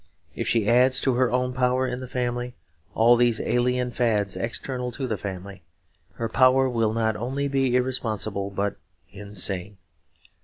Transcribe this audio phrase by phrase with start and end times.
[0.35, 2.55] If she adds to her own power in the family
[2.95, 5.61] all these alien fads external to the family,
[6.13, 8.77] her power will not only be irresponsible but
[9.11, 9.77] insane.